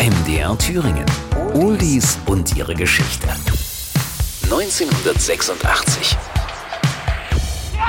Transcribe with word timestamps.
MDR 0.00 0.56
Thüringen. 0.56 1.04
Oldies 1.52 2.18
und 2.24 2.56
ihre 2.56 2.74
Geschichte. 2.74 3.28
1986. 4.44 6.16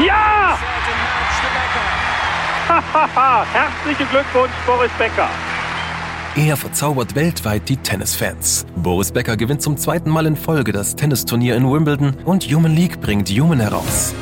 Ja! 0.06 0.60
Herzlichen 3.54 4.10
Glückwunsch, 4.10 4.52
Boris 4.66 4.92
Becker. 4.98 5.30
Er 6.36 6.58
verzaubert 6.58 7.16
weltweit 7.16 7.70
die 7.70 7.78
Tennisfans. 7.78 8.66
Boris 8.76 9.14
Becker 9.14 9.38
gewinnt 9.38 9.62
zum 9.62 9.78
zweiten 9.78 10.10
Mal 10.10 10.26
in 10.26 10.36
Folge 10.36 10.74
das 10.74 10.98
Tennisturnier 10.98 11.56
in 11.56 11.72
Wimbledon 11.72 12.18
und 12.26 12.44
Human 12.44 12.76
League 12.76 13.00
bringt 13.00 13.30
Human 13.30 13.62
heraus. 13.62 14.14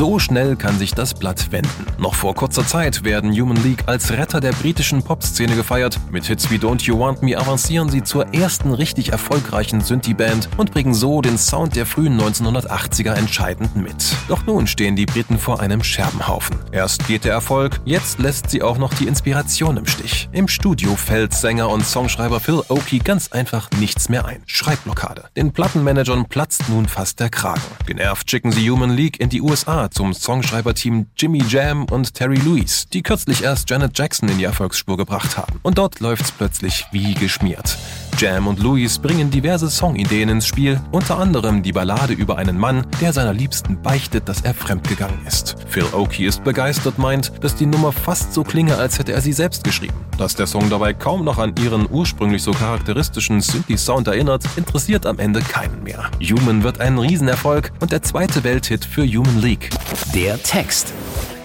So 0.00 0.18
schnell 0.18 0.56
kann 0.56 0.78
sich 0.78 0.94
das 0.94 1.12
Blatt 1.12 1.52
wenden. 1.52 1.84
Noch 1.98 2.14
vor 2.14 2.34
kurzer 2.34 2.66
Zeit 2.66 3.04
werden 3.04 3.38
Human 3.38 3.62
League 3.62 3.82
als 3.84 4.10
Retter 4.10 4.40
der 4.40 4.52
britischen 4.52 5.02
Popszene 5.02 5.54
gefeiert. 5.54 6.00
Mit 6.10 6.24
Hits 6.24 6.50
wie 6.50 6.56
Don't 6.56 6.84
You 6.84 6.98
Want 6.98 7.22
Me 7.22 7.36
avancieren 7.36 7.90
sie 7.90 8.02
zur 8.02 8.32
ersten 8.32 8.72
richtig 8.72 9.12
erfolgreichen 9.12 9.82
Synthie-Band 9.82 10.48
und 10.56 10.70
bringen 10.72 10.94
so 10.94 11.20
den 11.20 11.36
Sound 11.36 11.76
der 11.76 11.84
frühen 11.84 12.18
1980er 12.18 13.12
entscheidend 13.12 13.76
mit. 13.76 14.16
Doch 14.28 14.46
nun 14.46 14.66
stehen 14.66 14.96
die 14.96 15.04
Briten 15.04 15.38
vor 15.38 15.60
einem 15.60 15.84
Scherbenhaufen. 15.84 16.56
Erst 16.72 17.06
geht 17.06 17.26
der 17.26 17.32
Erfolg, 17.32 17.78
jetzt 17.84 18.20
lässt 18.20 18.48
sie 18.48 18.62
auch 18.62 18.78
noch 18.78 18.94
die 18.94 19.06
Inspiration 19.06 19.76
im 19.76 19.84
Stich. 19.84 20.30
Im 20.32 20.48
Studio 20.48 20.96
fällt 20.96 21.34
Sänger 21.34 21.68
und 21.68 21.84
Songschreiber 21.84 22.40
Phil 22.40 22.62
Oakey 22.70 23.00
ganz 23.00 23.32
einfach 23.32 23.68
nichts 23.78 24.08
mehr 24.08 24.24
ein. 24.24 24.42
Schreibblockade. 24.46 25.24
Den 25.36 25.52
Plattenmanagern 25.52 26.24
platzt 26.24 26.70
nun 26.70 26.88
fast 26.88 27.20
der 27.20 27.28
Kragen. 27.28 27.60
Genervt 27.86 28.30
schicken 28.30 28.50
sie 28.50 28.70
Human 28.70 28.88
League 28.88 29.20
in 29.20 29.28
die 29.28 29.42
USA 29.42 29.89
zum 29.90 30.14
Songschreiberteam 30.14 31.06
Jimmy 31.16 31.42
Jam 31.48 31.84
und 31.84 32.14
Terry 32.14 32.36
Lewis, 32.36 32.88
die 32.88 33.02
kürzlich 33.02 33.42
erst 33.42 33.68
Janet 33.70 33.98
Jackson 33.98 34.28
in 34.28 34.38
die 34.38 34.44
Erfolgsspur 34.44 34.96
gebracht 34.96 35.36
haben. 35.36 35.60
Und 35.62 35.78
dort 35.78 36.00
läuft's 36.00 36.32
plötzlich 36.32 36.86
wie 36.92 37.14
geschmiert. 37.14 37.76
Jam 38.20 38.48
und 38.48 38.58
Louis 38.58 38.98
bringen 38.98 39.30
diverse 39.30 39.70
Songideen 39.70 40.28
ins 40.28 40.46
Spiel, 40.46 40.78
unter 40.90 41.18
anderem 41.18 41.62
die 41.62 41.72
Ballade 41.72 42.12
über 42.12 42.36
einen 42.36 42.58
Mann, 42.58 42.86
der 43.00 43.14
seiner 43.14 43.32
Liebsten 43.32 43.80
beichtet, 43.80 44.28
dass 44.28 44.42
er 44.42 44.52
fremdgegangen 44.52 45.26
ist. 45.26 45.56
Phil 45.68 45.86
Oakey 45.94 46.26
ist 46.26 46.44
begeistert, 46.44 46.98
meint, 46.98 47.32
dass 47.42 47.54
die 47.54 47.64
Nummer 47.64 47.92
fast 47.92 48.34
so 48.34 48.44
klinge, 48.44 48.76
als 48.76 48.98
hätte 48.98 49.12
er 49.12 49.22
sie 49.22 49.32
selbst 49.32 49.64
geschrieben. 49.64 49.94
Dass 50.18 50.34
der 50.34 50.46
Song 50.46 50.68
dabei 50.68 50.92
kaum 50.92 51.24
noch 51.24 51.38
an 51.38 51.54
ihren 51.64 51.88
ursprünglich 51.90 52.42
so 52.42 52.50
charakteristischen 52.50 53.40
Synthie-Sound 53.40 54.06
erinnert, 54.06 54.44
interessiert 54.56 55.06
am 55.06 55.18
Ende 55.18 55.40
keinen 55.40 55.82
mehr. 55.82 56.10
Human 56.20 56.62
wird 56.62 56.78
ein 56.78 56.98
Riesenerfolg 56.98 57.72
und 57.80 57.90
der 57.90 58.02
zweite 58.02 58.44
Welthit 58.44 58.84
für 58.84 59.06
Human 59.06 59.40
League. 59.40 59.70
Der 60.14 60.42
Text. 60.42 60.92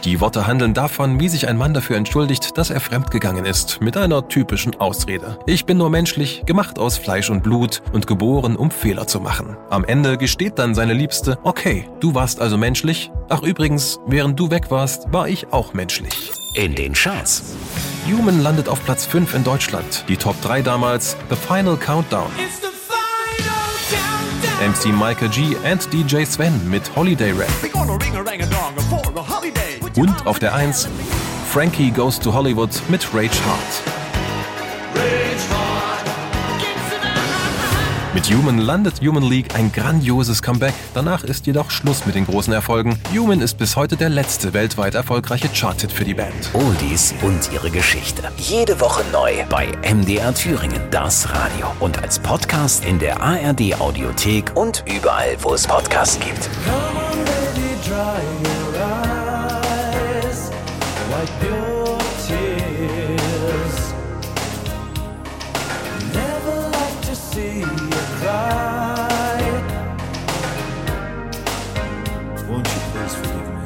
Die 0.05 0.21
Worte 0.21 0.45
handeln 0.45 0.75
davon, 0.75 1.19
wie 1.19 1.27
sich 1.27 1.47
ein 1.47 1.57
Mann 1.57 1.73
dafür 1.73 1.97
entschuldigt, 1.97 2.59
dass 2.59 2.69
er 2.69 2.79
fremdgegangen 2.79 3.43
ist, 3.43 3.81
mit 3.81 3.97
einer 3.97 4.27
typischen 4.27 4.75
Ausrede. 4.79 5.39
Ich 5.47 5.65
bin 5.65 5.79
nur 5.79 5.89
menschlich, 5.89 6.43
gemacht 6.45 6.77
aus 6.77 6.99
Fleisch 6.99 7.31
und 7.31 7.41
Blut 7.41 7.81
und 7.91 8.05
geboren, 8.05 8.55
um 8.55 8.69
Fehler 8.69 9.07
zu 9.07 9.19
machen. 9.19 9.57
Am 9.71 9.83
Ende 9.83 10.19
gesteht 10.19 10.59
dann 10.59 10.75
seine 10.75 10.93
Liebste, 10.93 11.39
okay, 11.41 11.89
du 12.01 12.13
warst 12.13 12.39
also 12.39 12.55
menschlich? 12.55 13.09
Ach 13.29 13.41
übrigens, 13.41 13.99
während 14.05 14.39
du 14.39 14.51
weg 14.51 14.69
warst, 14.69 15.11
war 15.11 15.27
ich 15.27 15.51
auch 15.51 15.73
menschlich. 15.73 16.31
In 16.53 16.75
den 16.75 16.93
Charts. 16.93 17.55
Human 18.07 18.43
landet 18.43 18.69
auf 18.69 18.85
Platz 18.85 19.07
5 19.07 19.33
in 19.33 19.43
Deutschland. 19.43 20.05
Die 20.07 20.17
Top 20.17 20.39
3 20.43 20.61
damals, 20.61 21.17
The 21.31 21.35
Final 21.35 21.77
Countdown. 21.77 22.29
MC 24.61 24.91
Michael 24.93 25.29
G 25.29 25.55
and 25.65 25.85
DJ 25.91 26.23
Sven 26.23 26.69
mit 26.69 26.95
Holiday 26.95 27.31
Rap. 27.31 27.49
Und 29.97 30.27
auf 30.27 30.39
der 30.39 30.53
1 30.53 30.87
Frankie 31.51 31.91
Goes 31.91 32.19
to 32.19 32.33
Hollywood 32.33 32.69
mit 32.87 33.05
Rage 33.13 33.37
Hard. 33.45 33.95
Mit 38.15 38.33
Human 38.33 38.59
landet 38.59 39.01
Human 39.01 39.23
League 39.23 39.53
ein 39.55 39.73
grandioses 39.73 40.41
Comeback. 40.41 40.73
Danach 40.93 41.25
ist 41.25 41.47
jedoch 41.47 41.69
Schluss 41.69 42.05
mit 42.05 42.15
den 42.15 42.25
großen 42.25 42.53
Erfolgen. 42.53 42.97
Human 43.13 43.41
ist 43.41 43.57
bis 43.57 43.75
heute 43.75 43.97
der 43.97 44.07
letzte 44.07 44.53
weltweit 44.53 44.95
erfolgreiche 44.95 45.49
Charthit 45.49 45.91
für 45.91 46.05
die 46.05 46.13
Band. 46.13 46.49
Oldies 46.53 47.13
und 47.23 47.51
ihre 47.51 47.69
Geschichte. 47.69 48.23
Jede 48.37 48.79
Woche 48.79 49.03
neu 49.11 49.43
bei 49.49 49.67
MDR 49.93 50.33
Thüringen, 50.33 50.79
das 50.91 51.29
Radio. 51.29 51.67
Und 51.81 52.01
als 52.01 52.17
Podcast 52.17 52.85
in 52.85 52.99
der 52.99 53.21
ARD 53.21 53.81
Audiothek 53.81 54.55
und 54.55 54.85
überall, 54.87 55.35
wo 55.41 55.53
es 55.53 55.67
Podcasts 55.67 56.17
gibt. 56.17 56.49
Won't 72.47 72.67
you 72.67 72.73
please 72.91 73.15
forgive 73.15 73.55
me? 73.55 73.64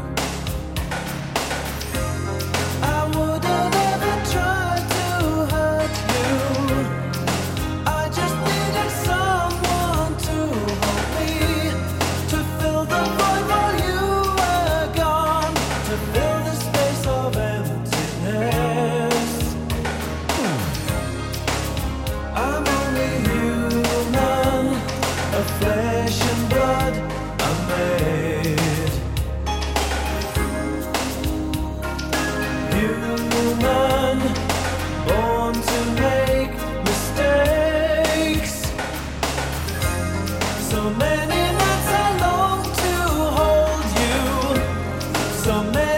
So 45.49 45.88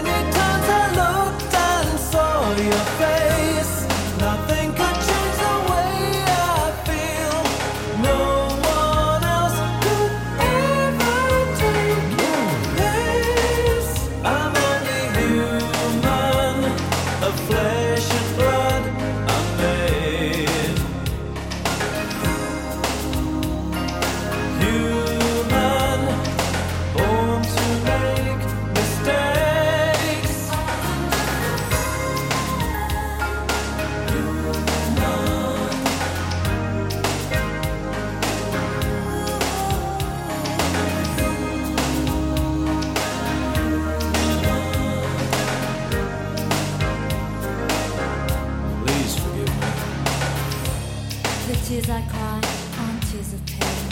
tears 51.71 51.89
I 51.89 52.01
cry 52.01 52.41
aren't 52.79 53.01
tears 53.09 53.31
of 53.33 53.45
pain. 53.45 53.85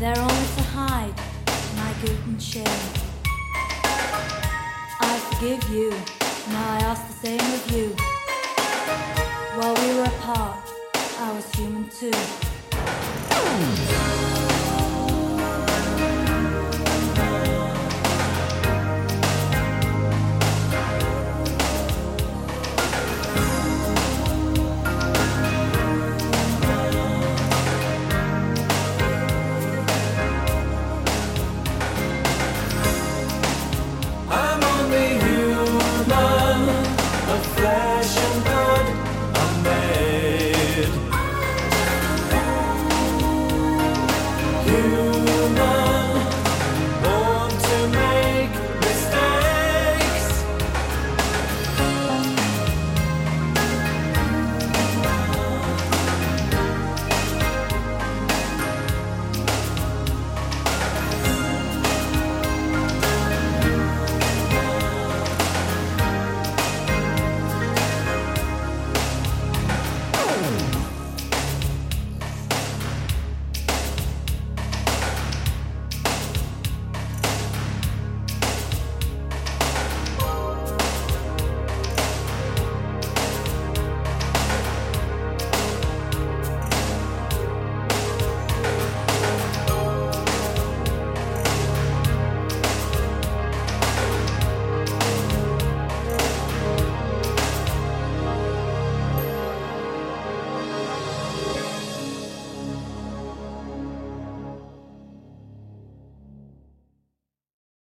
They're 0.00 0.18
only 0.18 0.48
to 0.56 0.62
hide 0.74 1.14
my 1.76 1.92
guilt 2.02 2.18
and 2.26 2.42
shame. 2.42 2.82
I 5.00 5.18
forgive 5.28 5.62
you, 5.70 5.90
now 6.48 6.72
I 6.76 6.78
ask 6.90 7.06
the 7.06 7.14
same 7.24 7.46
of 7.58 7.70
you. 7.70 7.94
While 9.56 9.74
we 9.76 9.94
were 9.94 10.10
apart, 10.16 10.58
I 11.20 11.32
was 11.36 11.46
human 11.54 11.88
too. 11.88 12.10
passion. 38.02 38.51